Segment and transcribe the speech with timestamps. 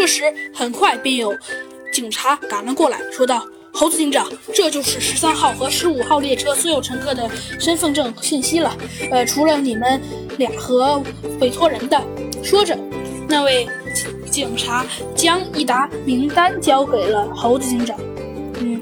[0.00, 1.36] 这时，很快便有
[1.92, 8.74] 警察赶了过来，说道：“猴子警长，这就是十三号和十五号列车所有乘客的身份证信息了。
[9.10, 10.00] 呃，除了你们
[10.38, 11.02] 俩和
[11.38, 12.02] 委托人的。”
[12.42, 12.74] 说着，
[13.28, 13.68] 那位
[14.30, 17.94] 警察将一沓名单交给了猴子警长。
[18.58, 18.80] 嗯。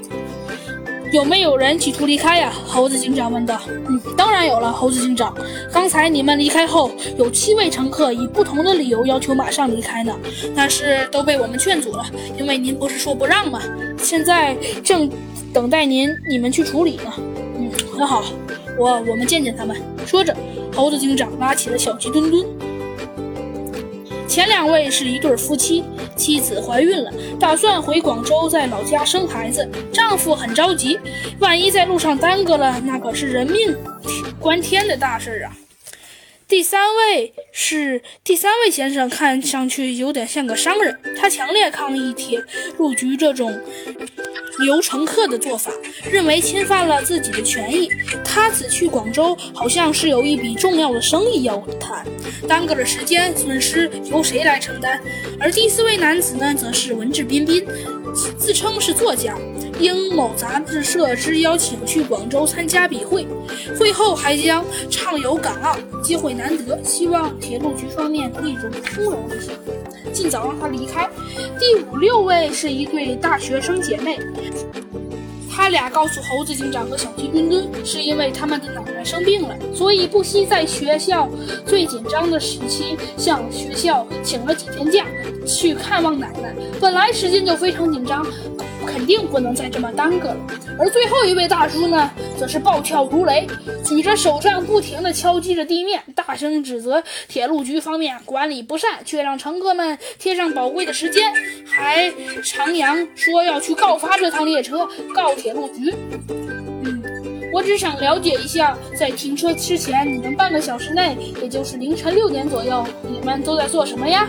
[1.11, 2.53] 有没有人企图离开呀？
[2.67, 3.59] 猴子警长问道。
[3.87, 5.35] 嗯，当然有了，猴子警长。
[5.71, 10.15] 刚才你们离开后，有七位乘客以不同的理由要求马上离开呢，
[10.55, 12.05] 但是都被我们劝阻了，
[12.37, 13.59] 因为您不是说不让吗？
[13.97, 15.09] 现在正
[15.51, 17.13] 等待您你们去处理呢。
[17.57, 18.23] 嗯，很好，
[18.77, 19.75] 我我们见见他们。
[20.05, 20.35] 说着，
[20.75, 22.45] 猴子警长拉起了小鸡墩墩。
[24.29, 25.83] 前两位是一对夫妻，
[26.15, 29.67] 妻子怀孕了，打算回广州在老家生孩子。
[29.91, 30.99] 丈夫很着急，
[31.39, 33.75] 万一在路上耽搁了，那可是人命
[34.39, 35.51] 关天的大事啊！
[36.47, 42.43] 第三位是第三位先生，看上去有点像个商人，他强烈抗议铁
[42.77, 43.59] 路局这种。
[44.59, 45.71] 刘乘客的做法，
[46.11, 47.89] 认为侵犯了自己的权益。
[48.23, 52.05] 他此去广州，好像是有一笔重要的生意要谈，
[52.47, 54.99] 耽搁了时间，损失由谁来承担？
[55.39, 57.65] 而第四位男子呢，则是文质彬彬，
[58.13, 59.35] 自称是作家。
[59.79, 63.25] 应某杂志社之邀请去广州参加笔会，
[63.79, 69.53] 会后还将畅游港澳，机会难得，希望铁路局方面可以容通融一下，
[70.11, 71.09] 尽早让他离开。
[71.57, 74.19] 第五六位是一对大学生姐妹，
[75.69, 81.29] 俩告诉猴子警长和小鸡墩墩，是因为他们的奶奶生病了，所以不惜在学校
[81.65, 85.05] 最紧张的时期向学校请了几天假
[85.45, 86.55] 去看望奶奶。
[86.79, 88.25] 本来时间就非常紧张。
[88.85, 90.37] 肯定不能再这么耽搁了。
[90.77, 93.47] 而最后一位大叔呢，则是暴跳如雷，
[93.83, 101.31] 举着手杖不停地敲击着地面，大声指责铁路局方面管理不善，却让乘客们贴上宝贵的时间，
[101.65, 102.09] 还
[102.43, 105.93] 徜徉说要去告发这趟列车，告铁路局。
[106.29, 107.03] 嗯，
[107.53, 114.27] 我只想了解一下，在停车之前，你们半个小时内，也就是凌晨六点左右，你们都在做什么呀？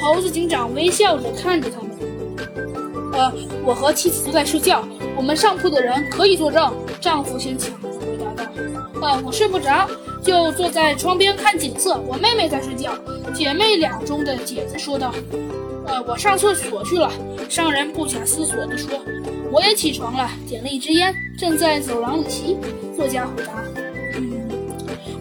[0.00, 1.91] 猴子警长微笑着看着他们。
[3.12, 3.32] 呃，
[3.64, 4.82] 我和妻子都在睡觉，
[5.16, 6.72] 我们上铺的人可以作证。
[7.00, 8.50] 丈夫先抢着回答道
[9.02, 9.88] ：“呃，我睡不着，
[10.22, 12.00] 就坐在窗边看景色。
[12.06, 12.94] 我妹妹在睡觉。”
[13.34, 15.12] 姐妹俩中的姐姐说道
[15.86, 17.10] ：“呃，我上厕所去了。”
[17.48, 18.90] 商人不假思索地说
[19.50, 22.56] ：“我也起床了，点了一支烟，正在走廊里吸。”
[22.96, 23.52] 作家回答
[24.16, 24.41] ：“嗯，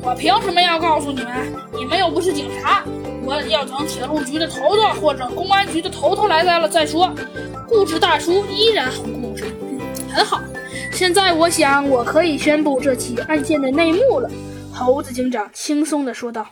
[0.03, 1.53] 我凭什么要告诉你们？
[1.73, 2.84] 你们又不是警察。
[3.23, 7.13] 我要等铁路局的头头或者公安局的头头来了再说。”
[7.69, 9.45] 固执大叔依然很固执，
[10.12, 10.41] 很好。
[10.91, 14.29] 现在我想，我可以宣布这起案件的内幕了。
[14.73, 16.45] 猴子警长轻松地说道。